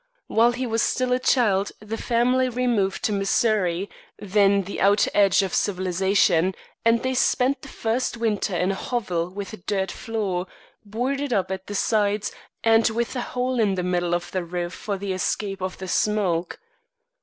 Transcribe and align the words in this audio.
While 0.25 0.53
he 0.53 0.65
was 0.65 0.81
still 0.81 1.11
a 1.13 1.19
child 1.19 1.71
the 1.79 1.95
family 1.95 2.49
removed 2.49 3.03
to 3.03 3.13
Missouri, 3.13 3.87
then 4.17 4.51
on 4.55 4.61
the 4.63 4.81
outer 4.81 5.11
edge 5.13 5.43
of 5.43 5.53
civilization, 5.53 6.55
and 6.83 7.03
they 7.03 7.13
spent 7.13 7.61
the 7.61 7.67
first 7.67 8.17
winter 8.17 8.55
in 8.57 8.71
a 8.71 8.73
hovel 8.73 9.29
with 9.29 9.53
a 9.53 9.57
dirt 9.57 9.91
floor, 9.91 10.47
boarded 10.83 11.31
up 11.31 11.51
at 11.51 11.67
the 11.67 11.75
sides, 11.75 12.31
and 12.63 12.89
with 12.89 13.15
a 13.15 13.21
hole 13.21 13.59
in 13.59 13.75
the 13.75 13.83
middle 13.83 14.15
of 14.15 14.31
the 14.31 14.43
roof 14.43 14.73
for 14.73 14.97
the 14.97 15.13
escape 15.13 15.61
of 15.61 15.77
the 15.77 15.87
smoke. 15.87 16.57